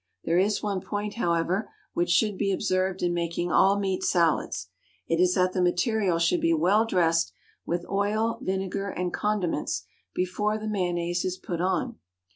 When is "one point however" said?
0.63-1.69